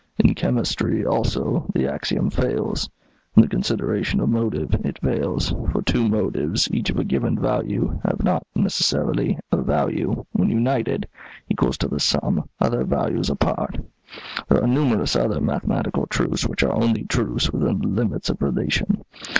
[0.17, 2.89] In chemistry, also, the axiom fails.
[3.35, 7.99] In the consideration of motive it fails; for two motives, each of a given value,
[8.03, 11.07] have not, necessarily, a value, when united,
[11.49, 13.77] equal to the sum of their values apart.
[14.49, 19.05] There are numerous other mathematical truths which are only truths within the limits of relation.